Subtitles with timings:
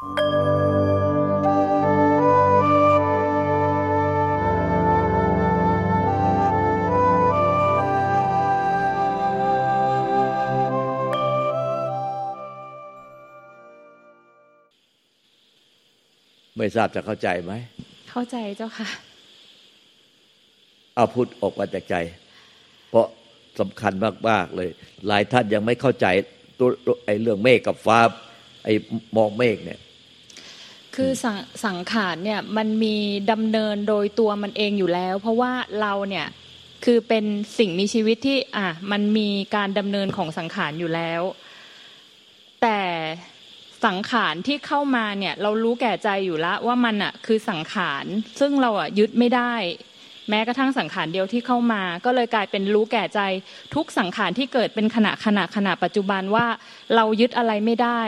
[0.00, 17.52] ม่ทราบจะเข้าใจไหม
[18.10, 18.88] เข้าใจเจ้าค่ะ
[20.94, 21.96] เอาพูดออกมาจากใจ
[22.88, 23.06] เพราะ
[23.60, 23.92] สำคัญ
[24.28, 24.68] มาก ๆ เลย
[25.06, 26.06] หลายท่านยังไม่เข้าใจ
[26.58, 26.68] ตัว
[27.04, 27.98] ไอ้เรื่องเมฆกับฟ้า
[28.64, 28.72] ไอ้
[29.16, 29.78] มองเมฆเนี่ย
[30.98, 32.96] คือสังสังขารเนี่ยมันมี
[33.32, 36.26] ดำเนินโดยตัวมันเองอยู่แล้ว เพราะว่าเราเนี่ย
[36.84, 37.24] คือเป็น
[37.58, 41.22] สิ่งมีชีวิตที่อะมันมีการดำเนินของสังขารอยู่แล้ว
[42.62, 42.80] แต่
[43.86, 48.04] สังขารที่เข้ามาเนี่ยเรารู้แก่ใจอยู่แล้วว่ามันอะคือสังขาร
[48.40, 49.54] ซึ่งเราอะยึดไม่ได้
[50.28, 53.20] แม้กระทั่งสังขารเดียวที่เข้ามา ก็เลยกลายเป็นรู้แก่ใจ
[53.74, 56.46] ทุกสังขารที่เกิดเป็นขณะขณะขณะปัจจุบันว่า
[56.94, 58.02] เรายึดอะไรไม่ได้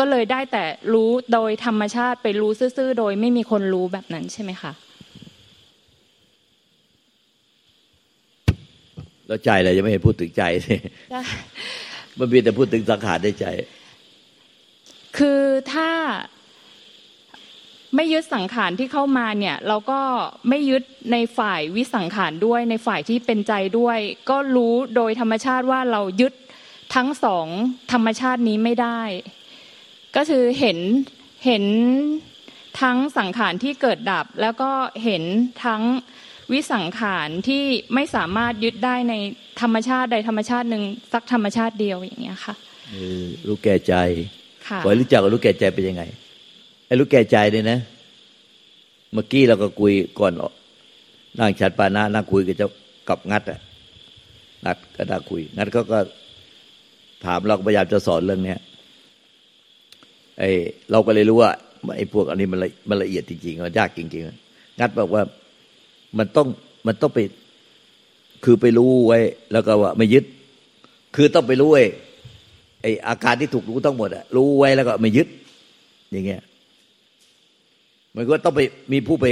[0.00, 4.72] ก็เลยได้แต่รู้โดยธรรมชาติไปรู้ซื่อๆ โดยไม่มีคนรู้แบบนั้นใช่ไหมคะ
[9.26, 10.76] แล้วใจเราจะไม่เห็นพูดถึงใจสิ
[12.18, 13.46] มันมีแต่พูดถึงสังขารในใจ
[15.18, 15.90] คือถ้า
[17.94, 20.00] ไม่ยึดสังขารที่เข้ามาเนี่ย เราก็
[20.48, 23.98] ไม่ยึดในฝ่ายวิสังขารด้วยในฝ่ายที่เป็นใจด้วย
[24.30, 26.32] ก็รู้โดยธรรมชาติว่าเรายึด
[26.94, 27.46] ทั้งสอง
[27.92, 29.00] ธรรมชาตินี้ไม่ได้
[30.16, 30.78] ก็คือเห็น
[31.46, 31.64] เห็น
[32.80, 34.70] ทั้งสังขารที่เกิดดับ แล้วก็
[35.04, 35.22] เห็น
[35.64, 35.82] ทั้ง
[36.52, 37.62] วิสังขารที่
[37.94, 39.14] ไม่สามารถยึดได้ใน
[39.60, 42.54] ธรรมชาติใดธรรมชาติหนึ่งสักธรรมชาติเดียวอย่างเงี้ยค่ะ
[43.46, 43.94] รู้แก่ใจ
[44.66, 46.02] ค่ะขอรู้จักรู้แก่ใจเป็นยังไง
[46.86, 47.78] ไอ้รู้แก่ใจเนี่ยนะ
[49.12, 50.32] เมื่อกี้เราก็คุยก่อน
[51.38, 52.68] นั่งฉันปานะนั่งคุยกับเจ้า
[53.08, 53.60] กับงัดอะ
[54.64, 55.98] งัดก็ได้คุย งัดเขาก็
[57.24, 58.58] ถามเราก็พยายามจะสอนเรื่องเนี้ย
[60.40, 60.50] ไอ้
[60.90, 61.52] เราก็เลยรู้ว่า
[61.96, 65.22] ไอ้พวกอันนี้มันละมันละเอียดจริงๆมันยากจริงๆงัดบอกว่า
[66.18, 66.46] มันต้อง
[66.86, 67.18] มันต้องไป
[68.44, 69.18] คือไปรู้ไว้
[69.52, 70.24] แล้วก็ว่าไม่ยึด
[71.16, 71.86] คือต้องไปรู้ไอ้
[72.82, 75.28] ไอ้อาการที่ถูกรู้ทั้งหมดอะรู้ไว้แล้วก็ไม่ยึด
[76.12, 76.42] อย่างเงี้ย
[78.16, 78.60] มันก็ต้องไป
[78.92, 79.26] มีผู้ไป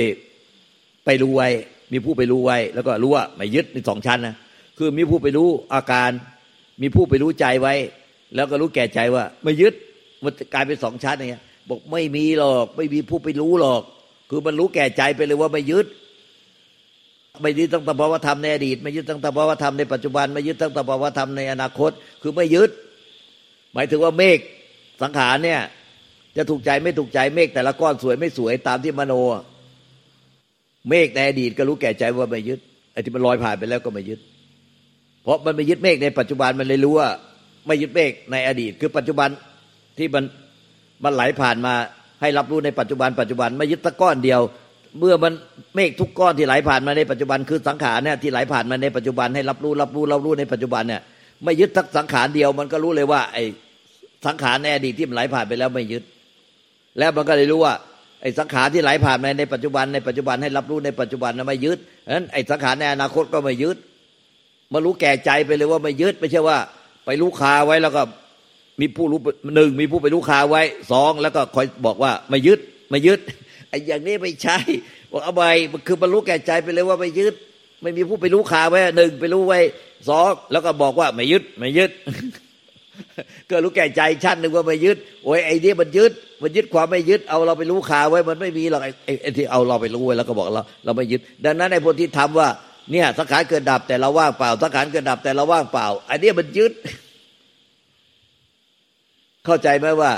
[1.04, 1.48] ไปรู้ไว้
[1.92, 4.34] มีผู้ไปรู้ไว้ แล้วก็รู้ว่าไม่ยึดในสองชั้นนะ
[4.78, 6.10] คือมีผู้ไปรู้อาการ
[6.82, 7.74] มีผู้ไปรู้ใจไว้
[8.34, 9.74] แล้วก็รู้แก่ใจว่าไม่ยึด
[10.24, 13.82] มันกลายเป็นสองชั้นอย่างเงี้ย บอกไม่มีหรอก ไม่มีผู้ไปรู้หรอก
[14.30, 15.86] คือมันรู้แก่ใจไปเลยว่าไม่ยึด
[17.42, 21.90] ไม่ยึดตั้งแต่ภาวธรรมในอดีต ไม่ยึดตั้งแต่ภาวธรรมในปัจจุบัน ไม่ยึดตั้งแต่ภาวธรรมในอนาคต
[22.22, 22.70] คือไม่ยึด
[23.74, 24.38] หมายถึงว่าเมฆ
[25.02, 25.60] สังขารเนี่ย
[26.36, 29.14] จะถูกใจไม่ถูกใจเมฆแต่ละก้อนสวยไม่สวยตามที่มโน
[30.88, 32.60] เมฆในอดีตก็รู้แก่ใจว่าไม่ยึด
[32.92, 34.20] ไอ้ที่มันลอยผ่านไปแล้วก็ไม่ยึด
[35.22, 37.08] เพราะมันไม่ยึดเมฆในปัจจุบันมันเลยรู้ว่า
[37.66, 39.28] ไม่ยึดเมฆในอดีต คือปัจจุบัน
[39.98, 40.24] ที่มัน
[41.04, 41.74] มันไหลผ่านมา
[42.20, 44.40] ให้รับรู้ในปัจจุบันปัจจุบันไม่ยึดตะก้อนเดียว
[44.98, 45.32] เมื่อมัน
[45.74, 51.00] เมฆทุกก้อนที่ไหลผ่านมาในปัจจุบันคือสังขารเนี่ยที่ไหลผ่านมาในปัจจุบันให้รับรู้รับรู้รับรู้ในปัจจุบันเนี่ย
[51.44, 53.44] ไม่ยึดทักสังขารเดียว มันก็รู้เลยว่า ไอ้
[54.26, 56.02] สังขารในอดีตที่มันไหลผ่านไปแล้วไม่ยึด
[56.98, 57.74] แล้วมันก็เลยรู้ว่า
[58.22, 61.78] ไอ้สังขารที่ไหลผ่านมาในปัจจุบันในปัจจุบันให้รับรู้ในปัจจุบันนั้นไม่ยึด
[62.14, 63.76] นั้นไอ้สังขารในอนาคตก็ไม่ยึด
[64.72, 66.58] มารู้แก่ใจไปเลยว่าไม่ยึดไม่ใช่ว่า
[67.04, 68.02] ไปรู้คาไว้แล้วก็
[68.80, 69.20] มีผู้รู้
[69.56, 70.62] หนึ่งมีผู้ไปรู้คาไว้
[70.92, 72.58] สองแล้วก็คอยบอกว่าไม่ยึด
[72.90, 73.20] ไม่ยึด
[73.68, 74.58] ไอ้อย่างนี้ไม่ใช่
[75.10, 75.44] บอกเอาไป
[75.86, 77.34] คือมันรู้แก่ใจไปเลยว่าไม่ยึด
[77.82, 79.58] ไม่มีผู้ไปรู้คาไว้หนึ่งไปรู้ไว้
[80.08, 81.90] สองแล้วก็บอกว่าไม่ยึดไม่ยึด
[83.50, 86.12] ก็รู้แก่ใจชั้นหนึ่งว่าไม่ยึดโอ้ยไอ้นี่มันยึด
[86.42, 88.82] มันยึดความไม่ยึดเอาเราไปรู้ขาไว้มันไม่มีหรอก
[89.22, 92.48] ไอ้ที่เอาเราไปรู้ไว้แล้วก็บอกเราเราไม่ยึด ดังนั้นไอ้พวกที่ทำว่า
[92.92, 96.72] เนี่ยสังขารเกิดดับแต่เราว่างเปล่าสังขารเกิดดับแต่เราว่างเปล่าไอ้นี่มันยึด
[99.48, 100.10] เข้าใจไหมว่า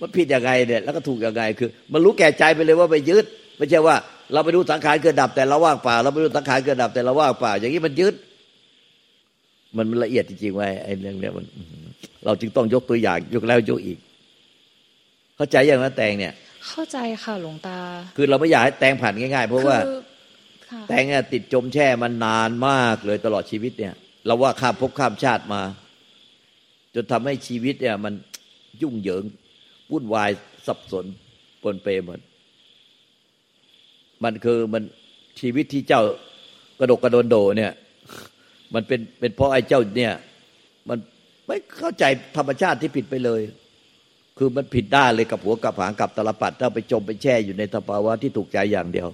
[0.00, 3.24] มันผิดยังไงเนี่ยแล้วก็ถูกยังไงคือ มันรู้แก่ใจไปเลยว่าไม่ยึด
[3.58, 3.96] ไม่ใช่ว่า
[4.32, 8.14] เราไปดูสังขารเกิดดับแต่เราว่างเปล่า เราไปดูสังขารเกิดดับแต่เราว่างเปล่า อย่างนี้มันยึด
[9.76, 11.44] มันละเอียดจริงๆไว้ไอ้เรื่องเนี้ยมัน
[12.24, 13.98] เราจึงต้องยกตัวอย่างยกแล้วยกอีก
[15.36, 16.32] เข้าใจอย่างนั้นแตงเนี่ย
[16.68, 17.78] เข้าใจค่ะหลวงตา
[18.16, 19.76] คือเราไม่อยากให้แตงผ่านง่าย ๆ เพราะว่า
[20.88, 23.94] แตงเนี่ยติดจมแช่มันนานมากเลยตลอดชีวิตเนี่ย
[24.26, 25.62] เราว่าข้ามภพข้ามชาติมา
[26.94, 28.14] จนทำให้ชีวิตเนี่ยมัน
[28.82, 29.24] ยุ่งเหยิง
[29.92, 30.30] วุ่นวาย
[30.66, 31.04] สับสน
[31.62, 32.20] ปนเปหมด
[34.24, 34.82] มันคือมัน
[35.40, 36.02] ชีวิตที่เจ้า
[36.78, 37.72] กระดกกระโดนโดเนี่ย
[38.74, 40.12] มันเป็นเป็นเพราะไอ้เจ้าเนี่ย
[40.88, 40.98] มัน
[41.46, 42.04] ไม่เข้าใจ
[42.36, 43.40] ธรรมชาติที่ผิดไปเลย
[44.38, 49.08] คือมันผิดได้เลยกับหัวกับหางกับตลปัดถ้าไปจมไปแช่อยู่ในสภาวะที่ถูกใจอย่างเดียว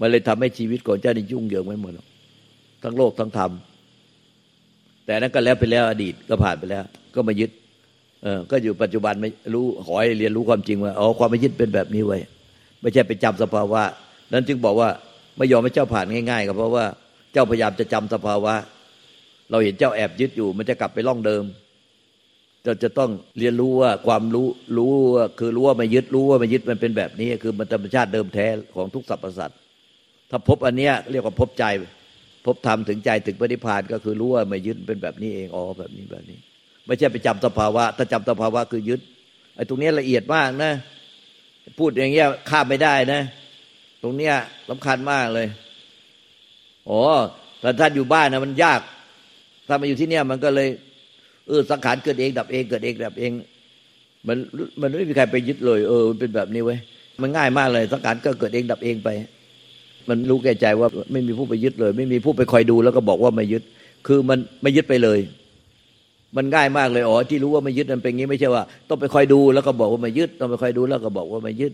[0.00, 1.92] มันเลยทำให้ชีวิตของเจ้านี่ยุ่งเหยิงไม่หมด
[2.82, 3.50] ทั้งโลกทั้งธรรม
[5.04, 6.84] แต่นั้นก็แล้วไปแล้วอดีตก็ผ่านไปแล้ว
[7.14, 7.50] ก็มายึด
[8.22, 12.18] เออก็อยู่ปัจจุบันไม่รู้ขอให้เรียนรู้ความจริงว่าอ๋อความไม่ยึดเป็นแบบนี้ไว้
[12.80, 13.82] ไม่ใช่ไปจำสภาวะ
[14.32, 14.88] นั้นจึงบอกว่า
[15.36, 16.84] ไม่ยอมให้เจ้าผ่านง่ายๆก็เพราะว่า
[17.32, 18.54] เจ้าพยายามจะจำสภาวะ
[19.50, 21.44] เราเห็นเจ้าแอบยึดอยู่ มันจะกลับไปล่องเดิม
[22.64, 24.48] เราจะต้องเรียนรู้ว่าความรู้
[24.78, 28.46] รู้ว่าคือรู้ว่าไม่ยึดรู้ว่าไม่ยึดมันเป็นแบบนี้ คือมันธรรมชาติเดิมแท้
[28.76, 29.58] ของทุกสรรพสัตว์
[30.30, 31.64] ถ้าพบอันเนี้ยเรียกว่าพบใจ
[32.46, 36.38] พบธรรมถึงใจถึงปฏิพานก็คือรู้ว่าไม่ยึดเป็นแบบนี้เองอ๋อแบบนี้แบบนี้
[36.86, 39.00] ไม่ใช่ไปจำสภาวะ ถ้าจำสภาวะคือยึด
[39.56, 40.72] ไอ้ตรงนี้ละเอียดมากนะ
[41.78, 43.20] พูดอย่างเงี้ยข้ามไม่ได้นะ
[44.02, 44.34] ตรงเนี้ย
[44.68, 45.46] สำคัญมากเลย
[46.88, 47.00] อ๋อ
[47.60, 48.80] แต่ท่านอยู่บ้านนะมันยาก
[49.68, 50.68] ถ้ามาอยู่ที่เนี่ยมันก็เลย
[51.46, 53.32] เออสังขารเกิดเองดับเองเกิดเองดับเอง
[54.28, 54.36] มัน
[54.80, 56.78] มันไม่มีใครไปยึดเลย เออมันเป็นแบบนี้เว้ย
[57.20, 59.08] มันง่ายมากเลยสังขารก็เกิดเองดับเองไป
[60.08, 63.62] มันรู้แก่ใจว่าไม่มีผู้ไปยึดเลย ไม่มีผู้ไปคอยดูแล้วก็บอกว่าไม่ยึด
[64.06, 65.18] คือมันไม่ยึดไปเลย
[66.36, 71.72] มันง่ายมากเลยอ๋อที่รู้ว่าไม่ยึดมันเป็นงี้ไม่ใช่ว่า ต้องไปคอยดูแล้วก็บอกว่าไม่ยึด ต้องไปคอยดูแล้วก็บอกว่าไม่ยึด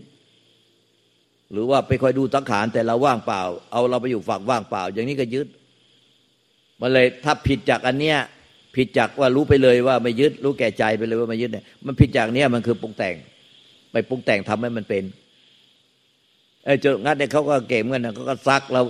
[1.51, 3.41] หรือว่าไปคอยดูสังขารแต่เราว่างเปล่า
[3.71, 5.47] เอาเราไปอยู่ฝั่งว่างเปล่า อย่างนี้ก็ยึด
[6.81, 8.17] มันเลยถ้าผิดจากอันเนี้ย
[8.75, 13.15] ผิดจากว่ารู้ไปเลยว่าไม่ยึด รู้แก่ใจไปเลยว่าไม่ยึดเนี่ยมันผิดจากเนี้ยมันคือปรุงแต่ง
[13.91, 15.03] ไปปรุงแต่งทำให้มันเป็น
[16.65, 18.81] ไอ้จ้างัดเนี่ยเขาก็เก่งเหมือนกันเขาก็ซักเรา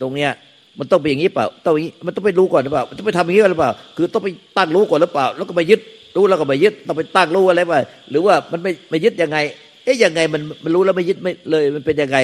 [0.00, 0.30] ตรงเนี้ย
[0.78, 5.80] มันต้องเป็นอย่างนี้เปล่าต้องอย่างนี้มันต้องไปรู้ก่อนหรือเปล่ามันต้องไปทำอย่างนี้หรือเปล่า คือต้องไปตั้งรู้ก่อนหรือเปล่า แล้วก็ไปยึด
[6.16, 7.74] รู้แล้วก็ไปยึดต้องไปตั้งรู้อะไรไป
[8.10, 9.38] หรือว่ามันไม่ไม่ยึดยังไง
[9.84, 12.18] เอ๊ะยังไงมันมันรู้แล้วไม่ยึดไม่เลยมันเป็นยังไง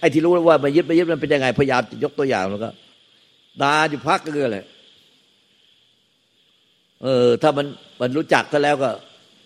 [0.00, 2.70] ไอ้ที่รู้ว่าไม่ยึดไม่ยึดมันเป็นยังไงพยายามยกตัวอย่างแล้วก็
[3.62, 4.58] ดาอยู่พักก็คืออะไร
[7.02, 7.66] เออ ถ้ามัน
[8.00, 8.90] มันรู้จักซะแล้วก็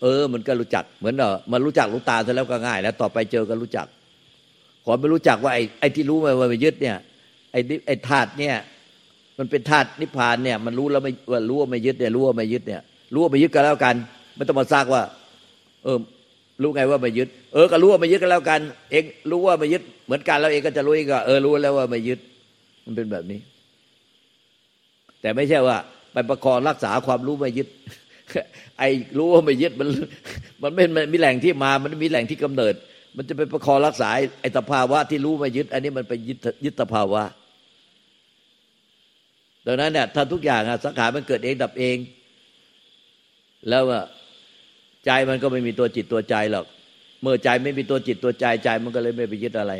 [0.01, 3.87] เออ มันก็รู้จักเหมือนเออมันรู้จักรู้ตาซะแล้วก็ง่าย แล้ว ต่อไปเจอก็รู้จัก
[4.83, 6.97] ขอไม่รู้จักว่าไอ้ไอ้ที่รู้มาว่าไม่ยึดเนี่ย
[7.57, 8.55] อ้ไอ้ธาตุเนี่ย
[9.37, 12.81] มันเป็นธาตุนิพพานเนี่ย มันรู้แล้วไม่ว่ารู้ว่าไม่ยึดเนี่ยรู้ว่าไม่ยึดเนี่ย
[13.13, 13.95] รู้ว่าไม่ยึดก็แล้วกัน
[14.35, 15.03] ไม่ต้องมาซากว่า
[15.83, 15.97] เออ
[16.61, 18.59] รู้ไงว่าไม่ยึด เออ ก็รู้ว่าไม่ยึดก็แล้วกัน
[18.91, 22.19] เองรู้ว่าไม่ยึดเหมือนกันแล้วเองก็จะรู้เองก็เออรู้แล้วว่าไม่ยึด
[22.85, 23.39] มันเป็นแบบนี้
[25.21, 25.77] แต่ไม่ใช่ว่า
[26.13, 27.67] ไปประคองรักษาความรู้ไม่ยึด
[28.79, 29.87] ไอ้รู้ว่าไม่ยึดมัน
[30.63, 32.73] มันไม่มีแหล่งที่มา มันมีแหล่งที่กำเนิด
[33.15, 34.09] มันจะไปประคองรักษา
[34.41, 37.21] ไอ้สภาวะที่รู้ไม่ยึด อันนี้มันเป็นยึดยึดสภาวะ
[39.67, 41.97] ดังนั้นเนี่ยถ้าทุกอย่างสังขารมันเกิดเองดับเอง
[43.69, 43.83] แล้ว
[45.05, 46.65] ใจมันก็ไม่มีตัวจิตตัวใจหรอก
[47.21, 49.73] เมื่อใจไม่มีตัวจิตตัวใจใจมันก็เลยไม่ไปยึดอะไร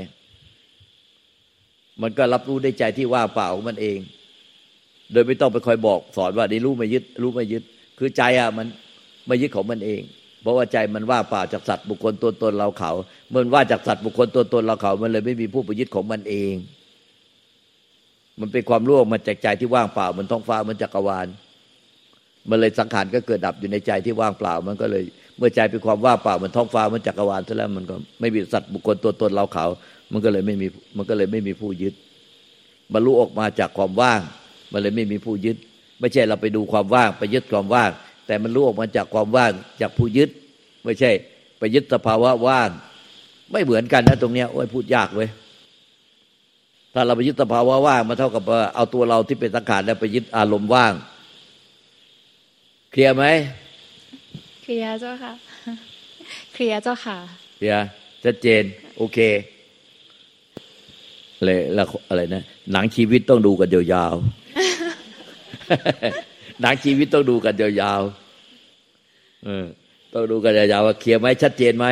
[2.01, 3.99] มันก็รับรู้ได้ใจที่ว่างเปล่าของมันเอง
[5.11, 7.63] โดยไม่ต้องไปคอยบอกสอนว่านี่รู้ไม่ยึด รู้ไม่ยึด
[7.99, 8.67] คือใจอะมัน
[9.27, 10.01] ไม่ยึดของมันเอง
[10.41, 12.91] เพราะว่าใจมันว่าเปล่าจากสัตว์บุคคลตัวตนเราเขา
[13.29, 16.53] เมื่อว่าจากสัตว์บุคคลตัวตนเราเขา มันเลยไม่มีผู้ไปยึดของมันเอง
[18.41, 21.27] มันเป็นความร่วงมาจากใจที่ว่างเปล่ามันท้องฟ้ามันจักรวาล
[22.49, 25.03] มันเลยสังขารก็เกิดดับอยู่ในใจที่ว่างเปล่า มันก็เลย
[25.37, 29.65] เมื่อใจเป็นความว่างเปล่ามันท้องฟ้ามันจักรวาลซะแล้วมันก็ไม่มีสัตว์บุคคลตัวตนเราเขา
[30.11, 30.67] มันก็เลยไม่มี
[30.97, 31.93] มันก็เลยไม่มีผู้ยึด
[32.93, 34.19] บรรลุออกมาจากความว่าง
[34.71, 35.57] มันเลยไม่มีผู้ยึด
[35.99, 37.89] ไม่ใช่เราไปดูความว่างไปยึดความว่าง
[38.27, 39.51] แต่มันรู้ออกมาจากความว่าง
[39.81, 40.29] จากผู้ยึด
[40.85, 41.11] ไม่ใช่
[41.59, 42.69] ไปยึดสภาวะว่าง
[43.51, 45.29] ไม่เหมือนกันนะตรงเนี้ยโอ้ยพูดยากเว้ย
[46.93, 48.43] ถ้าเราไปยึดสภาวะว่างมาเท่ากับ
[48.75, 50.93] เอาตัวเราที่เป็นสังขารแล้วไปยึดอารมณ์ว่าง
[52.91, 53.25] เคลียร์ไหม
[54.63, 55.33] เคลียร์เจ้าค่ะ
[56.53, 57.17] เคลียร์เจ้าค่ะ
[57.57, 57.85] เคลียร์
[58.23, 58.63] ชัดเจน
[58.97, 59.19] โอเค
[61.45, 69.65] เลยแล้วอะไรนะหนังชีวิตต้องดูกันยาวๆหนังชีวิตต้องดูกันยาวๆเออ
[70.13, 71.87] ต้องดูกันยาวๆว่าเคลียร์ไหมชัดเจนไหม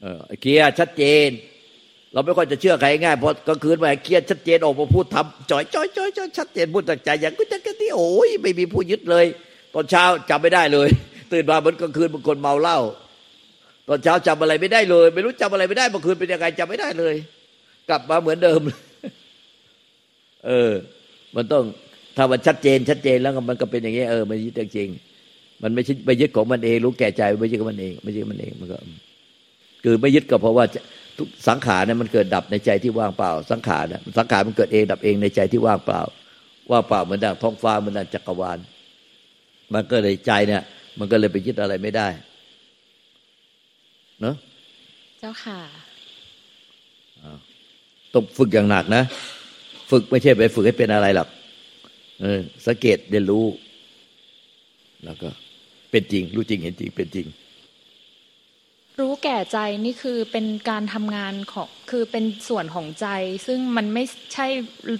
[0.00, 1.28] เออเคลียร์ชัดเจน
[2.12, 9.26] เราไม่ค่อยจะเชื่อใครง่ายเพราะกลางคืนไปเคลียร์ชัดเจนออกมาพูดทำจ่อยจ่อยจ่อยจ่อยชัดเจนพูดจากใจอย่างก็จะกันที่โอ้ยไม่มีผู้ยึดเลย
[9.74, 10.88] ตอนเช้าจำไม่ได้เลย
[11.32, 12.78] ตื่นมาเหมือนกลางคืนเป็นคนเมาเหล้า
[13.88, 17.14] ตอนเช้าจำอะไรไม่ได้เลย ไม่รู้จำอะไรไม่ได้เมื่อคืนเป็นยังไงจำไม่ได้เลย
[17.88, 18.60] กลับมาเหมือนเดิม
[20.46, 20.70] เออ
[21.36, 21.64] มันต้อง
[22.16, 24.88] ถ้ามันชัดเจนชัดเจนแล้วมันก็เป็นอย่างนี้เออมันยึดจริง
[25.62, 28.76] มันไม่ใช่ไปยึดของมันเองรู้แก่ใจไม่ยึดของมันเองไม่ยึดมันเองมันก็
[29.84, 30.64] คือไม่ยึดก็เพราะว่า
[31.48, 36.00] สังขารเนี่ยมันเกิดดับในใจที่ว่างเปล่า สังขารเนี่ยสังขารมันเกิดเองดับเองในใจที่ว่างเปล่า
[36.70, 38.58] ว่างเปล่าเหมือนดังท้องฟ้าเหมือนดังจักรวาล
[39.74, 40.62] มันก็เลยใจเนี่ย
[40.98, 42.08] มันก็เลยไปยึดอะไรไม่ได้
[44.20, 44.34] เนาะ
[45.20, 45.58] เจ้าค่ะ
[48.12, 49.02] ต้องฝึกอย่างหนักนะ
[49.90, 51.28] ฝึกไม่ใช่ไปฝึกให้เป็นอะไรหรอก
[52.20, 53.44] เออสังเกตเรียนรู้
[55.04, 55.28] แล้วก็
[55.90, 57.26] เป็นจริง รู้จริงเห็นจริงเป็นจริง
[59.00, 63.06] รู้แก่ใจนี่คือเป็นการทำงานของคือเป็นส่วนของใจ
[63.46, 64.04] ซึ่งมันไม่
[64.34, 64.46] ใช่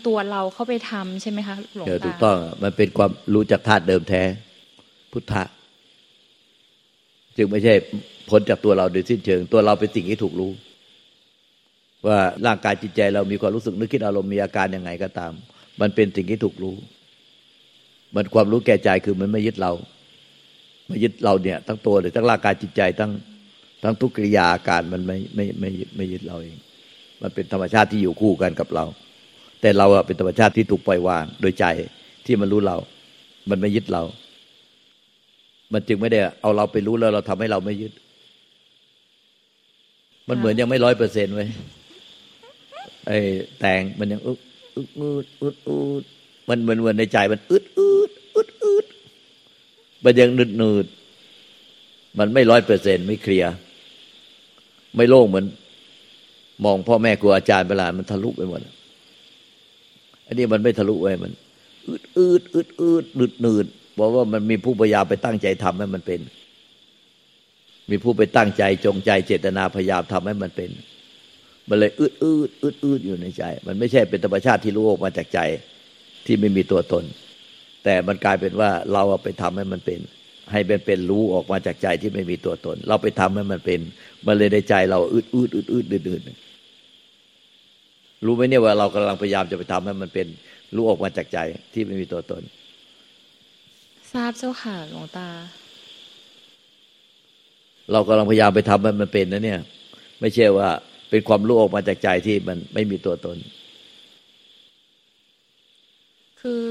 [0.07, 4.23] ตัวเราเข้าไปทำใช่ไหมคะหลวงตาถูกต้องมันเป็นความรู้จากธาตุเดิมแท้
[5.13, 5.45] พุทธะ
[7.37, 7.75] จึงไม่ใช่
[8.29, 10.51] พ้นจากตัวเราโดยสิ้นเชิง ตัวเราเป็นสิ่งที่ถูกรู้
[12.07, 15.33] ว่าร่างกายจิตใจเรามีความรู้สึกนึกคิดอารมณ์มีอาการยังไงก็ตาม
[15.81, 16.77] มันเป็นสิ่งที่ถูกรู้
[18.15, 19.73] มันความรู้แก่ใจคือมันไม่ยึดเรา
[20.89, 23.11] ไม่ยึดเราเนี่ย ทั้งตัวเลยทั้งร่างกายจิตใจทั้ง
[23.83, 26.59] ทั้งทุกกิริยาอาการมันไม่ไม่ไม่ไม่ยึดเราเอง
[27.23, 28.85] มันเป็นธรรมชาติที่อยู่คู่กันกับเรา
[29.61, 31.65] แต่เราเป็นธรรมชาติที่ถูกปล่อยวางโดยใจ
[32.27, 32.77] ที่มันรู้เรา
[33.51, 34.03] มันไม่ยึดเรา
[35.73, 37.93] มันจึงไม่ได้เอาเราไปรู้แล้วเราทำให้เราไม่ยึด
[40.29, 41.47] มันเหมือนยังไม่ร้อยเปอร์เซ็นต์ไว้
[43.07, 43.19] ไอ้
[43.61, 44.41] แต่งมันยังอึด
[44.77, 46.05] อึดอึดอึดอึด
[46.49, 48.87] มันเหมือนเหมือนในใจมันอึดอึดอึดอึด
[50.05, 50.87] มันยังนืดนืด
[52.19, 53.53] มันไม่ร้อยเปอร์เซ็นต์ไม่เคลียร์
[54.97, 55.47] ไม่โล่งเหมือน
[56.65, 58.61] มองพ่อแม่ครูอาจารย์เวลามันทะลุไปหมด
[60.27, 61.33] อันนี้มันไม่ทะลุไว้มัน
[61.87, 63.67] อืดอืดอืดอืดหนืดหนืด
[63.99, 66.21] บอกว่ามันมีผู้พยายามไปตั้งใจทำให้มันเป็น
[67.91, 70.71] มีผู้ไปตั้งใจจงใจเจตนาพยายามทำให้มันเป็น
[71.69, 75.41] มันเลยอืดอืดอืดอืดอยู่ในใจ มันไม่ใช่เป็นธรรมชาติที่รู้ออกมาจากใจ
[76.27, 77.05] ที่ไม่มีตัวตน
[77.85, 80.01] แต่มันกลายเป็นว่าเราไปทำให้มันเป็น
[80.53, 83.81] ให้เป็นเป็นรู้ออกมาจากใจที่ไม่มีตัวตน เราไปทำให้มันเป็น
[84.27, 86.23] มันเลยในใจเราอืดอืดอืดอืดอืดอืด
[88.25, 90.27] รู้ไหมเนี่ยว่าเรากำลังพยายามจะไปทำให้มันเป็น
[90.75, 91.39] รู้ออกมาจากใจ
[91.73, 92.43] ที่ไม่มีตัวตน
[94.13, 95.29] ทราบเจ้าค่ะหลวงตา
[97.93, 99.61] เรากำลังพยายามไปทำให้มันเป็นนะเนี่ย
[100.21, 100.69] ไม่ใช่ว่า
[101.11, 103.37] เป็นความรู้ออกมาจากใจที่มันไม่มีตัวตน
[106.41, 106.65] คือ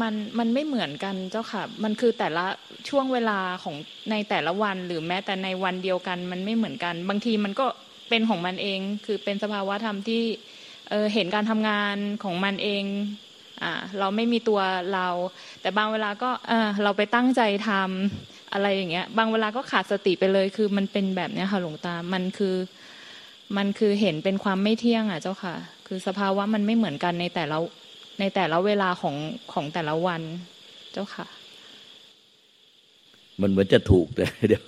[0.00, 2.44] มันมันไม่เหมือนกันเจ้าค่ะ มันคือแต่ละ
[2.88, 3.76] ช่วงเวลาของ
[4.10, 7.66] ในแต่ละวัน หรือแม้แต่ในวันเดียวกันมันไม่เหมือนกัน บางทีมันก็
[8.08, 10.22] เป็นของมันเอง คือเป็นสภาวะธรรมที่
[10.90, 12.84] เเห็นการทำงานของมันเอง
[13.62, 14.60] อ่าเราไม่มีตัว
[14.94, 15.08] เรา
[15.60, 22.56] แต่บางเวลาก็เออเราไปตั้งใจทำอะไรอย่างเงี้ย บางเวลาก็ขาดสติไปเลย คือมันเป็นแบบเนี้ยค่ะหลวงตา มันคือ
[23.56, 25.54] มันคือเห็นเป็นความไม่เที่ยงอะเจ้าค่ะ
[25.86, 27.56] คือสภาวะมันไม่เหมือนกันในแต่ละ
[28.20, 29.16] ในแต่ละเวลาของ
[29.52, 30.22] ของแต่ละวัน
[30.92, 31.26] เจ้าค่ะ
[33.40, 34.64] มันเหมือนจะถูกแต่เดี๋ยว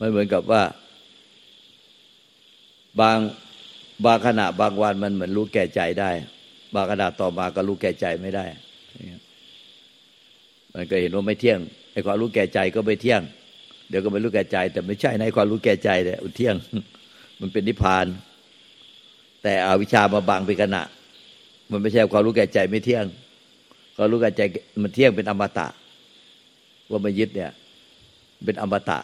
[0.00, 0.62] มันเหมือนกับว่า
[3.00, 3.18] บาง
[4.06, 6.10] บางขณะบางวันมันเหมือนรู้แก่ใจได้
[6.74, 8.44] บางขณะต่อมาก็รู้แก่ใจไม่ได้
[10.74, 11.58] มันก็เห็นว่าไม่เที่ยง
[11.92, 13.22] ไอ้ความรู้แก่ใจก็ไม่เที่ยง
[13.88, 16.54] เดี๋ยวก็ไม่รู้แก่ใจ แต่ไม่ใช่ในความรู้แก่ใจเนี่ยเที่ยง
[17.40, 18.06] มันเป็นนิพพาน
[19.42, 20.82] แต่อวิชามาบังไปขณะ
[21.70, 23.04] มันไม่ใช่ความรู้แก่ใจไม่เที่ยง
[23.96, 24.42] ความรู้แก่ใจ
[24.82, 25.66] มันเที่ยงเป็นอมตะ
[26.90, 27.52] ว่ามันยึดเนี่ย
[28.44, 28.98] เป็นอมตะ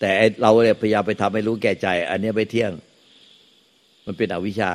[0.00, 0.10] แต่
[0.42, 2.70] เราเนี่ยพยายามไปทำให้รู้แก่ใจ อันนี้ไม่เที่ยง
[4.06, 4.72] มันเป็นอวิชชา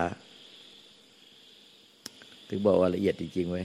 [2.50, 3.64] ถึงบอกว่าละเอียดจริงๆไว้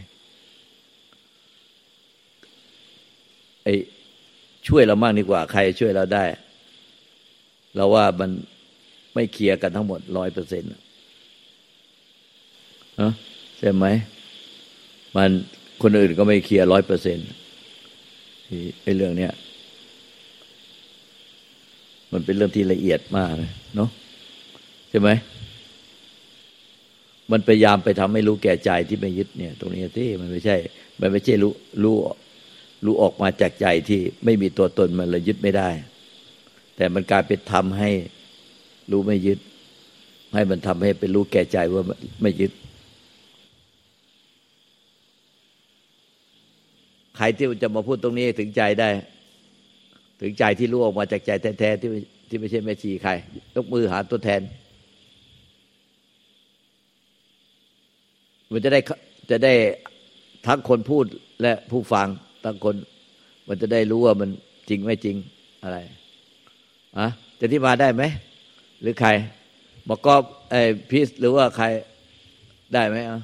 [3.65, 3.75] ไอ้
[4.67, 6.25] ช่วยเรามากดีกว่า ใครช่วยเราได้
[7.77, 8.31] เราว่ามัน
[9.15, 10.71] ไม่เคลียร์กันทั้งหมดร้อยเปอร์เซ็นต์
[13.61, 13.87] ใช่ไหม
[15.17, 15.31] มัน
[15.83, 17.29] คนอื่นก็ไม่เคลียร์ร้อยเปอร์เซ็นต์
[18.83, 19.33] ไอ้เรื่องเนี้ย
[22.13, 23.91] มันเป็นเรื่องที่ละเอียดมากเลยเนาะ
[24.91, 25.11] ใช่ไหม
[27.31, 30.57] มันพยายามไปทำให้รู้แก่ใจที่ไม่ยึดเนี่ย ตรงนี้ที่มันไม่ใช่
[31.01, 31.53] มันไม่ใช่รู้
[31.83, 31.97] รู้
[32.85, 35.69] รู้ออกมาจากใจที่ไม่มีตัวตนมันเลยยึดไม่ได้
[36.77, 37.91] แต่มันกลายเป็นทำให้
[38.91, 39.39] รู้ไม่ยึด
[40.35, 41.83] ให้มันทำให้เป็นรู้แก่ใจว่า
[42.23, 42.53] ไม่ยึด
[47.21, 48.89] ครที่จะมาพูดตรงนี้ถึงใจได้
[50.21, 51.91] ถึงใจที่รู้ออกมาจากใจแท้ๆที่
[52.29, 53.13] ที่ไม่ใช่แม่ชีใคร
[53.55, 54.41] ยกมือหาตัวแทน
[58.53, 58.81] มันจะได้
[59.31, 59.55] จะได้
[60.47, 61.05] ทั้งคนพูด
[61.43, 62.09] และผู้ฟัง
[62.45, 62.75] ทั้งคน
[63.49, 64.31] มันจะได้รู้ว่ามัน
[64.69, 65.17] จริงไม่จริง
[65.63, 65.79] อะไร
[66.99, 67.09] อะ
[67.39, 68.03] จะที่มาได้ไหม
[68.81, 69.11] หรือใคร
[69.89, 70.15] บอกก็
[70.51, 70.55] ไอ
[70.91, 71.67] พีสหรือว่าใคร
[72.75, 73.21] ได้ไหมอะ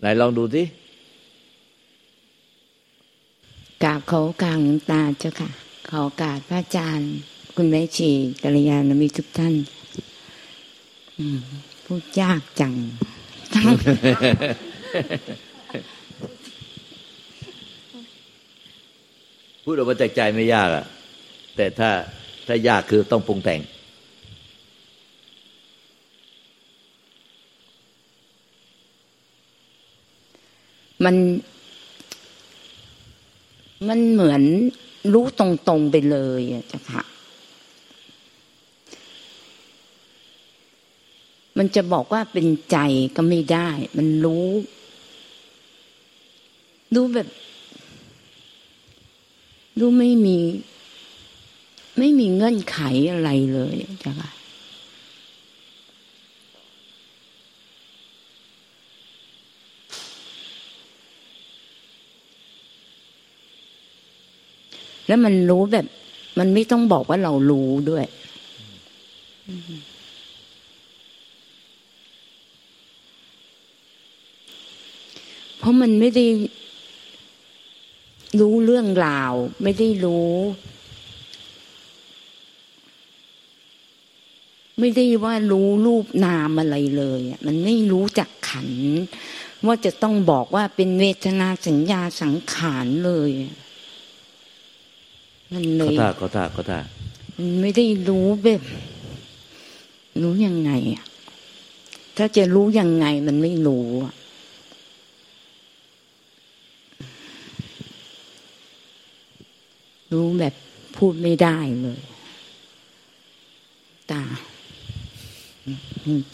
[0.00, 0.62] ไหนลองดูสิ
[3.84, 5.50] กราบเขากลางตาเจ้าค่ะ
[5.90, 7.10] ขอกราบพระอาจารย์
[7.56, 8.10] คุณแม่ชี
[8.42, 9.54] กัลยาณมิตรทุกท่าน
[11.18, 11.40] อืม
[11.84, 12.74] พูดยากจัง
[19.64, 20.84] พูดออกมาจากใจไม่ยากอะ
[21.56, 21.90] แต่ถ้า
[22.46, 23.60] ถ้ายากคือต้องปรุงแต่ง
[31.04, 31.16] มัน
[33.88, 34.42] มันเหมือน
[35.12, 37.02] รู้ตรงๆไปเลยอะจ้ะค่ะ
[41.58, 42.78] มันจะบอกว่าเป็นใจ
[43.16, 44.48] ก็ไม่ได้ มันรู้
[46.94, 47.28] รู้แบบ
[49.78, 50.38] รู้ไม่มี
[51.98, 52.78] ไม่มีเงื่อนไข
[53.12, 54.30] อะไรเลยจ้ะค่ะ
[65.08, 65.86] แล้วมันรู้แบบ
[66.38, 68.06] มันไม่ต้องบอกว่าเรารู้ด้วย
[75.58, 76.26] เพราะมันไม่ได้
[78.40, 80.34] รู้เรื่องราว ไม่ได้รู้
[84.78, 88.68] ไม่ได้ว่ารู้รูปนามอะไรเลยมันไม่รู้จักขัน
[89.66, 93.30] ว่าจะต้องบอกว่าเป็นเวทนาสัญญาสังขารเลย
[95.52, 96.78] มันเลยเขาท่าเขาท่าเขาท่า
[97.36, 98.62] มันไม่ได้รู้แบบ
[100.22, 101.04] รู้ยังไงอะ
[102.16, 104.14] ถ้าจะรู้ยังไงมันไม่รู้อะ
[110.12, 110.54] รู้แบบ
[110.96, 112.00] พูดไม่ได้เลย
[114.10, 114.22] ตา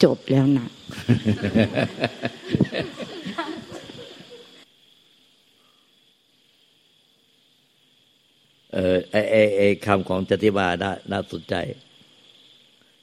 [0.03, 0.67] จบแล้วนะ
[8.75, 11.55] เออไอไอไอคำของจติบาน่าน่าสนใจ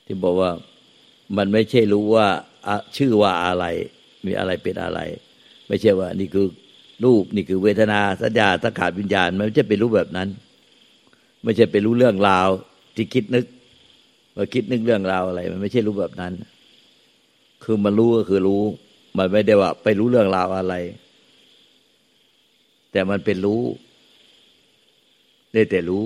[0.05, 0.51] ที่บอกว่า
[1.37, 2.27] มันไม่ใช่รู้ว่า
[2.97, 3.65] ชื่อว่าอะไร
[4.27, 5.01] มีอะไรเป็นอะไร
[5.69, 6.47] ไม่ใช่ว่า นี่คือ
[7.05, 10.29] รูปนี่คือเวทนาสัญญาสังขารวิญญาณ มันไม่ใช่เป็นรู้แบบนั้น
[11.45, 12.49] ไม่ใช่เป็นรู้เรื่องราว
[12.97, 13.47] ที่คิดนึก
[14.37, 16.33] มาคิดนึกเรื่องราวอะไร มันไม่ใช่รู้แบบนั้น
[17.65, 18.63] คือมันรู้ก็คือรู้
[19.19, 20.75] มันไม่ได้ว่า ไปรู้เรื่องราวอะไร
[22.93, 23.61] แต่มันเป็นรู้
[25.53, 26.05] ได้แต่รู้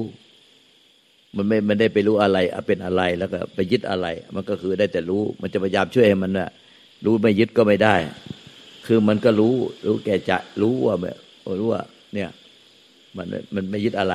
[1.36, 2.38] มันไม่มันได้ไปรู้อะไร
[2.68, 6.50] เป็นอะไรแล้วก็ไปยึดอะไร มันก็คือได้แต่รู้ มันจะพยายามช่วยให้มันน่ะ
[7.04, 7.94] รู้ไม่ยึดก็ไม่ได้
[8.86, 9.54] คือมันก็รู้
[9.86, 11.16] รู้แก่จะรู้ว่าแบบ
[11.60, 11.82] รู้ว่า
[12.14, 12.28] เนี่ย
[13.16, 14.14] มันมันไม่ยึดอะไร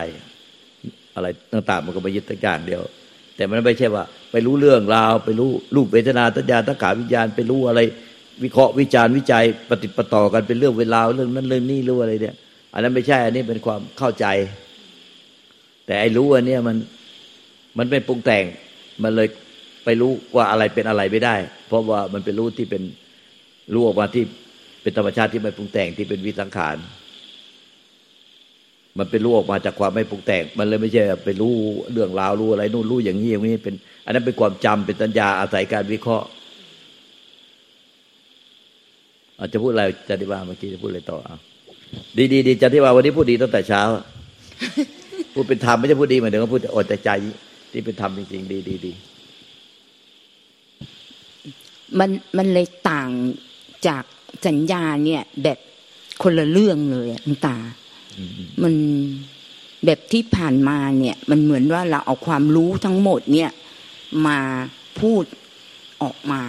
[1.15, 2.81] อะไรต่างๆ มันก็ไม่ยึดตั้งอย่างเดียว
[3.35, 7.79] แต่มันไม่ใช่ว่า ไปรู้เรื่องราว ไปรู้รูปเวทนาตัญญาตั้งขาวิญญาณไปรู้อะไร
[8.43, 12.35] วิเคราะห์วิจารณ์วิจัยปฏิปต่อกันเป็นเรื่องเวลาเรื่องนั้นเรื่องนี้รู้อะไรเนี่ย
[12.73, 14.25] อันนั้นไม่ใช่ อันนี้เป็นความเข้าใจ
[15.85, 16.77] แต่ไอ้รู้อันนี้มัน
[17.77, 18.45] มันเป็นปรุงแต่ง
[19.03, 19.27] มันเลย
[19.85, 21.35] ไปรู้ว่าอะไรเป็นอะไรไม่ได้
[21.67, 22.83] เพราะว่ามันเป็นรู้ที่เป็น
[23.73, 24.23] รู้ออกมาที่
[24.81, 26.77] เป็นธรรมชาติที่ไม่ปรุงแต่งที่เป็นวิสังขาร
[28.97, 31.53] มันเป็นรู้ออกมาจากความไม่ปรุงแต่ง มันเลยไม่ใช่ไปรู้
[31.91, 36.27] เรื่องราวรู้อะไรนู่นรู้อย่างนี้อย่างนี้เป็น อันนั้นเป็นความจำเป็นตัญญาอาศัยการวิเคราะห์
[39.39, 41.35] อาจจะพูดอะไรจันทิวาเมื่อกี้จะพูดอะไรต่ออะ
[42.17, 43.81] ดีดีดีจันทิวาวันนี้พูดดีตั้งแต่เช้า
[45.33, 47.09] พูดเป็นธรรมไม่ใช่พูดดีเหมือนเดิมพูดอดแต่ใจ
[47.71, 48.93] ที่เป็นธรรมจริงๆดีดีดี
[51.99, 53.09] มันมันเลยต่าง
[53.87, 54.03] จาก
[54.47, 55.57] สัญญาเนี่ย แบบ
[56.23, 57.57] คนละเรื่องเลยอะตา
[58.63, 58.73] มัน
[59.85, 63.49] แบบที่ผ่านมาเนี่ย มันเหมือนว่าเราเอาความรู้ทั้งหมดเนี่ย
[64.27, 64.39] มา
[64.99, 65.23] พูด
[66.01, 66.41] ออกมา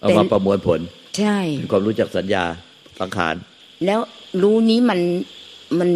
[0.00, 0.80] เอามาประมวลผล
[1.18, 1.38] ใช่
[1.72, 2.44] ความรู้จักสัญญา
[3.00, 3.34] สังขาร
[3.84, 4.00] แล้ว
[4.42, 5.00] รู้นี้มัน
[5.78, 5.90] มัน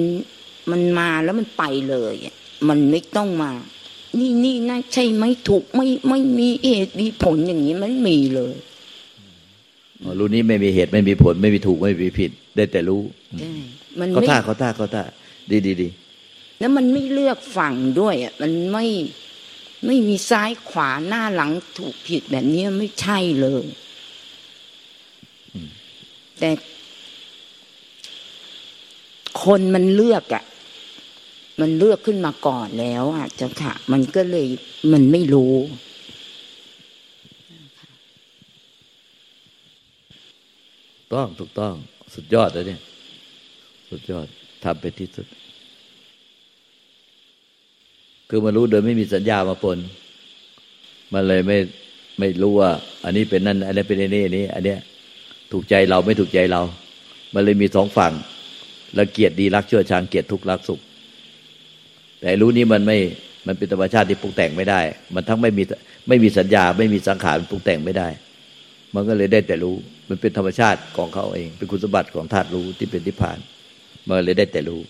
[0.73, 2.15] มันมาแล้วมันไปเลย
[2.69, 3.53] มันไม่ต้องมา
[4.19, 8.55] นี่นี่น่าใช่ไหมถูกไม่ไม่มีเหตุมีผลอย่างนี้มันมีเลย
[10.19, 13.03] รู้นี้ไม่มีเหตุไม่มีผล ไม่มีถูกไม่มีผิด ได้แต่รู้
[14.13, 15.03] เขาท่าเขาท่าเขาท่า
[15.51, 15.89] ดีดีดี
[16.59, 18.87] แล้วมันไม่เลือกฝั่งด้วยอะมันไม่
[19.87, 23.65] ไม่มีซ้ายขวาหน้าหลังถูกผิดแบบนี้ไม่ใช่เลย
[26.39, 26.51] แต่
[29.45, 30.45] คนมันเลือกอะ่ะ
[31.61, 34.47] มันเลือกขึ้นมาก่อนแล้วอะเจ้าค่ะ มันก็เลย
[34.93, 35.55] มันไม่รู้
[41.13, 41.75] ต้องถูกต้อง
[42.15, 42.81] สุดยอดเลยเนี่ย
[43.91, 44.27] สุดยอด
[44.65, 45.27] ทำไปที่สุด
[48.29, 49.79] คือมันรู้โดยไม่มีสัญญามาปน
[51.13, 51.59] มันเลยไม่
[52.19, 52.71] ไม่รู้ว่า
[53.05, 54.79] อันนี้เป็นนั่น อันนี้เป็นนี่อันนี้ อันเนี้ย
[55.53, 56.63] ถูกใจเราไม่ถูกใจเรา
[57.35, 58.13] มันเลยมีสองฝั่ง
[58.97, 60.81] ล้วเกียรติดีรักชั่วชังเกียรติทุกข์รักสุข
[62.21, 62.99] แต่รู้นี้มันไม่
[63.47, 64.81] มันเป็นธรรมชาติที่ปรุงแต่งไม่ได้
[65.15, 65.63] มันทั้งไม่มี
[66.09, 68.09] ไม่มีสัญญา ไม่มีสังขารปรุงแต่งไม่ได้
[68.95, 69.77] มันก็เลยได้แต่รู้
[70.09, 73.39] มันเป็นธรรมชาติของเขาเอง เป็นคุณสมบัติของธาตุรู้ที่เป็นที่ผ่าน
[74.07, 74.81] มันเลยได้แต่รู้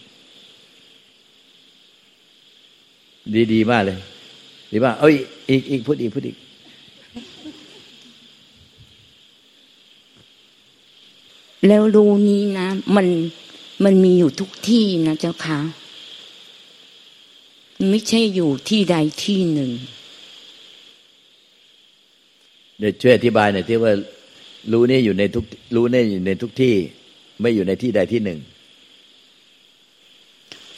[3.34, 3.98] ดีดีมากเลย
[4.72, 5.14] ดีมากเอ้ย
[5.48, 6.36] อีกอีกพูดอีกพูดอีก
[11.66, 13.06] แล้วรู้นี้นะ มัน
[13.84, 15.58] มันมีอยู่ทุกที่นะเจ้าค่ะ
[17.88, 19.70] ไม่ใช่อยู่ที่ใดที่หนึ่ง
[22.78, 23.92] เดี๋ยวช่วยอธิบายหน่อยที่ว่า
[24.72, 26.74] รู้นี่อยู่ในทุก รู้นี่อยู่ในทุกที่
[27.40, 28.38] ไม่อยู่ในที่ใดที่หนึ่ง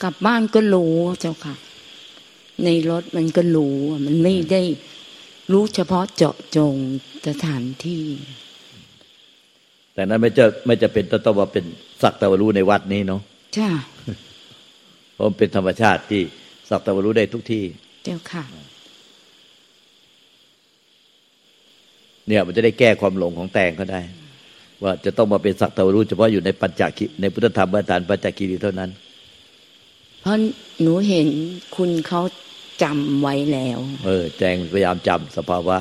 [0.03, 1.55] กลับบ้านก็รู้เจ้าค่ะ
[2.65, 4.63] ในรถมันก็รู้ มันไม่ได้
[5.53, 6.75] รู้เฉพาะเจาะจง
[7.27, 8.05] สถานที่
[9.95, 11.65] แต่นั้นไม่จะไม่จะเป็นต้องว่าเป็น
[12.03, 13.21] สักตะวรู้ในวัดนี้เนาะ
[13.55, 13.69] ใช่
[15.15, 16.23] เพราะมันเป็นธรรมชาติที่
[16.73, 17.65] สักตะวรู้ได้ทุกที่
[18.05, 18.45] เจ้าค่ะ
[22.29, 24.01] เนี่ยมันจะได้แก้ความหลงของแตงเขาได้
[24.83, 28.91] ว่าจะต้องมาเป็นสักตะวรู้เฉพาะอยู่ในปัญจคีในพุทธธรรมบาฐานปัญจคีรีเท่านั้น
[30.21, 30.37] เพราะ
[30.83, 31.27] หนูเห็น
[31.77, 32.23] คุณเขา
[32.83, 35.77] จำไว้แล้ว เออ แจงพยายามจำสภาวะ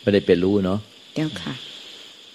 [0.00, 0.78] ไม่ได้เป็นรู้เนาะ
[1.14, 1.54] เจ้าค่ะ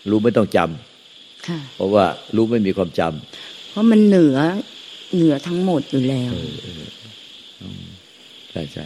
[0.10, 2.06] รู้ไม่ต้องจำค่ะ เพราะว่า
[2.36, 4.38] รู้ไม่มีความจำเพราะมันเหนือ
[5.16, 6.32] เหนือทั้งหมดอยู่แล้ว
[7.87, 8.86] ใช่ใช่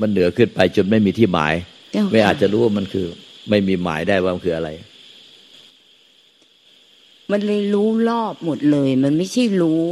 [0.00, 1.54] มันเหนือขึ้นไปจนไม่มีที่หมาย
[1.92, 3.06] เจ้าค่ะไม่อาจจะรู้ว่ามันคือ
[3.50, 4.70] ไม่มีหมายได้ว่ามันคืออะไร
[7.30, 9.84] มันเลยรู้รอบหมดเลย มันไม่ใช่รู้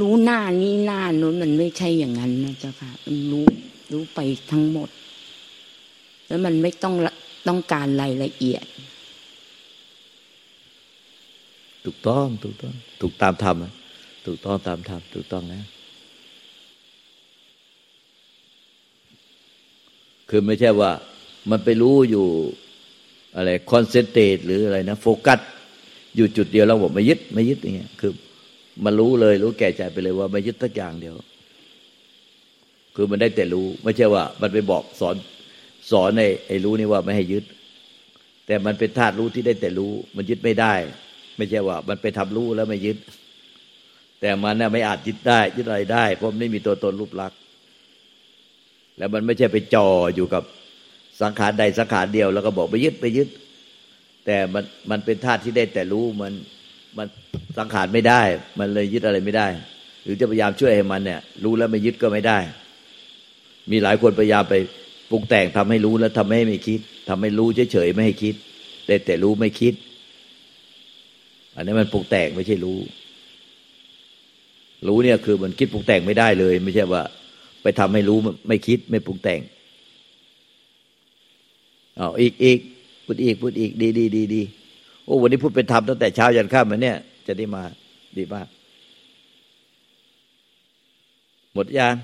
[0.00, 3.46] รู้หน้านี้หน้านู้นมันไม่ใช่อย่างนั้นนะเจ้าค่ะมันรู้
[3.92, 4.20] รู้ไป
[4.50, 4.88] ทั้งหมด
[6.26, 7.12] แล้วมันไม่ต้องละ
[7.48, 8.64] ต้องการรายละเอียด
[11.84, 13.56] ถูกต้องถูกต้อง ถูกตามธรรม
[14.26, 15.62] ถูกต้องตามธรรมถูกต้องนะ
[20.30, 20.90] คือไม่ใช่ว่า
[21.50, 22.26] มันไปรู้อยู่
[23.36, 25.38] อะไรคอนเซนเทรตหรืออะไรนะโฟกัส
[26.16, 28.12] อยู่จุดเดียวแล้วบอกไม่ยึดไม่ยึดอย่างเงี้ยคือ
[28.84, 31.14] มันรู้เลยรู้แก่ใจไปเลยว่าไม่ยึดสักอย่างเดียว
[32.94, 35.16] คือมันได้แต่รู้ ไม่ใช่ว่า มันไปบอกสอน
[35.90, 37.44] สอนในไอ้รู้นี่ว่าไม่ให้ยึด
[38.46, 40.74] แต่มันเป็นธาตุรู้ที่ได้แต่รู้ มันยึดไม่ได้
[41.38, 42.96] ไม่ใช่ว่า มันไปทำรู้แล้วไม่ยึด
[44.20, 47.38] แต่มันน่ะไม่อาจยึดได้ยึดอะไรได้ เพราะมันไม่มีตัวตนรูปลักษณ์
[48.98, 50.42] แล้วมันไม่ใช่ไปจ่ออยู่กับ
[51.22, 53.28] สังขารใดสังขารเดียว แล้วก็บอกไปยึดไปยึด
[54.26, 56.32] แต่มันมันเป็นธาตุที่ได้แต่รู้มัน
[56.98, 57.06] มัน
[57.58, 58.22] สังขารไม่ได้
[58.58, 59.48] มันเลยยึดอะไรไม่ได้
[60.04, 62.38] หรือจะพยายามช่วยให้มันเนี่ย รู้แล้วไม่ยึดก็ไม่ได้
[63.70, 64.54] มีหลายคนพยายามไป
[65.10, 68.34] ปรุงแต่งทำให้รู้แล้วทำให้ไม่คิดทำให้รู้เฉยๆไม่ให้คิด
[68.86, 69.74] แต่แต่รู้ไม่คิด
[71.58, 72.78] อันนี้มันปรุงแต่งไม่ใช่รู้
[74.86, 77.02] รู้เนี่ยคือมันคิดปรุงแต่งไม่ได้เลย ไม่ใช่ว่า
[77.62, 78.18] ไปทำให้รู้
[78.48, 79.40] ไม่คิดไม่ปรุงแต่ง
[81.96, 82.58] เอาอีกอีก
[83.06, 84.42] พูดอีกพูดอีกดีดีดีดี
[85.04, 87.62] โอ้วันนี้พูดเป็นธรรมตั้งแต่เช้ายันค่ำมาเนี่ย จะได้มา
[88.18, 88.46] ดีมาก
[91.54, 91.94] หมดยาง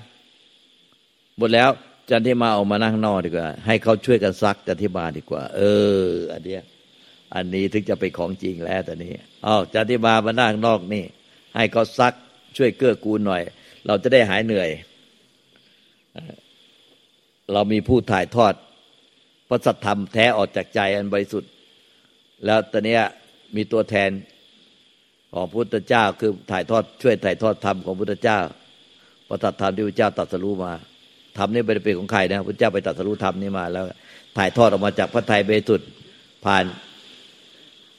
[1.37, 1.69] หมดแล้ว
[2.09, 5.61] จันที่มาออกมานั่งนอกดีกว่า ให้เขาช่วยกันซักจันที่มาดีกว่า เอ
[6.01, 6.63] อ อันเนี้ย
[7.35, 9.13] อันนี้ถึงจะเป็นของจริงแล้วตอนนี้
[9.45, 11.03] อ้าวจันที่มามานั่งนอกนี่
[11.55, 12.13] ให้เขาซัก
[12.57, 13.41] ช่วยเกื้อกูลหน่อย
[13.87, 14.69] เราจะได้หายเหนื่อย
[17.53, 18.53] เรามีผู้ถ่ายทอด
[19.49, 21.51] พระสัทธรรมแท้ออกจากใจอันบริสุทธิ์
[22.45, 22.97] แล้วตอนนี้
[23.55, 24.09] มีตัวแทน
[25.33, 28.39] ของพุทธเจ้าคือถ่ายทอดช่วยถ่ายทอดธรรมของพุทธเจ้า
[29.27, 30.73] พระสัทธรรมที่พระเจ้าตรัสรู้มา
[31.37, 33.85] ธรรมนี่ไม่ได้เป็นของใครนะพระเจ้าไปตรัสรู้ธรรมนี่มาแล้ว
[34.37, 35.87] ถ่ายทอดออกมาจากพระไตรบริสุทธิ์
[36.45, 36.63] ผ่าน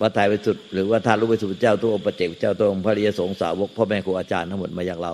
[0.01, 5.13] พระไตรบริสุทธิ์หรือว่าท่านรู้บริสุทธเจ้าตัวองค์ประเจกเจ้าตัวองค์พระริยสงสาวกพ่อแม่ครูอาจารย์ทั้งหมดมาอย่างเรา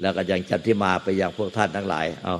[0.00, 2.36] แล้วก็ยังจัดที่มาไปอย่างพวกท่านทั้งหลายเอา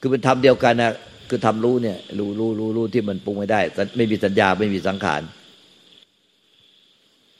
[0.00, 0.92] คือเป็นธรรมเดียวกันนะ
[1.28, 3.60] คือทำรู้เนี่ย รู้รู้รู้รู้ที่มันปรุงไม่ได้
[3.96, 5.22] ไม่มีสัญญาไม่มีสังขาร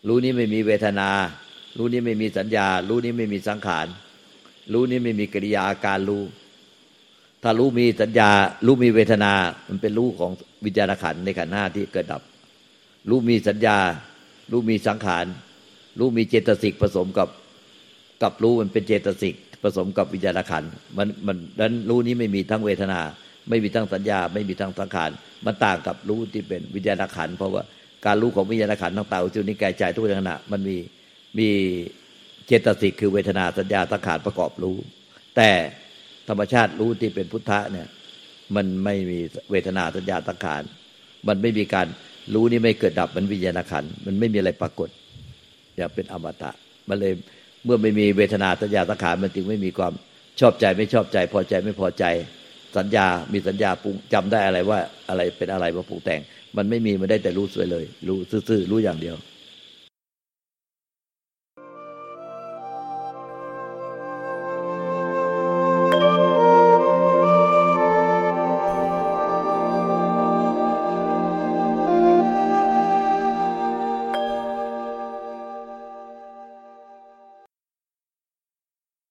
[0.09, 1.09] รู้นี้ไม่มีเวทนา
[1.79, 3.87] รู้นี้ไม่มีสัญญา รู้นี้ไม่มีสังขาร
[4.73, 6.23] รู้นี้ไม่มีกิริยาอาการรู้
[7.42, 8.31] ถ้ารู้มีสัญญา
[8.66, 9.33] รู้มีเวทนา
[9.68, 10.31] มันเป็นรู้ของ
[10.64, 12.23] วิญญาณขันในขันธ์หน้าที่เกิดดับ
[13.08, 13.78] รู้มีสัญญา
[14.50, 15.26] รู้มีสังขาร
[15.98, 17.28] รู้มีเจตสิกผสมกับ
[18.22, 20.64] กับรู้มันเป็นเจตสิกผสมกับวิญญาณขัน
[20.98, 23.00] มันมันดันรู้นี้ไม่มีทั้งเวทนา
[23.48, 25.11] ไม่มีทั้งสัญญา ไม่มีทั้งสังขาร
[25.46, 27.62] มันต่างกับรู้ที่เป็นวิญญาณขันเพราะว่า
[28.06, 30.76] การรู้ของวิญญาณขันธ์ต่างๆจุดนี้กายใจทุกขณะมันมี
[31.38, 31.48] มี
[32.46, 34.76] เจตสิกคือเวทนาสัญญาสังขารประกอบรู้
[35.37, 35.50] แต่
[36.28, 37.88] ธรรมชาติรู้ที่เป็นพุทธะเนี่ย
[38.56, 39.18] มันไม่มี
[39.50, 40.62] เวทนาสัญญาสังขาร
[41.28, 41.87] มันไม่มีการ
[42.35, 44.88] รู้นี่ไม่เกิดดับมันวิญญาณขันมันไม่มีอะไรปรากฏ
[45.77, 46.51] อย่าเป็นอมตะ
[46.88, 47.12] มันเลย
[47.64, 49.93] เมื่อไม่มีเวทนาสัญญาสังขารมันจึงไม่มีความ
[50.41, 52.05] ชอบใจไม่ชอบใจ พอใจไม่พอใจ
[52.77, 56.21] สัญญามีสัญญาปรุงจำได้อะไรว่าอะไรเป็นอะไรมาปรุงแต่ง
[56.57, 59.17] มันไม่มีมันได้แต่รู้สวยเลย รู้ซื่อๆรู้อย่างเดียว